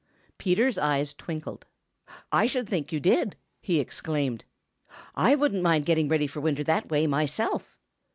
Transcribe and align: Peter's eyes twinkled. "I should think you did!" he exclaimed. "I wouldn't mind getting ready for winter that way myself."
Peter's 0.39 0.79
eyes 0.79 1.13
twinkled. 1.13 1.67
"I 2.31 2.47
should 2.47 2.67
think 2.67 2.91
you 2.91 2.99
did!" 2.99 3.35
he 3.61 3.79
exclaimed. 3.79 4.45
"I 5.13 5.35
wouldn't 5.35 5.61
mind 5.61 5.85
getting 5.85 6.09
ready 6.09 6.25
for 6.25 6.41
winter 6.41 6.63
that 6.63 6.89
way 6.89 7.05
myself." 7.05 7.77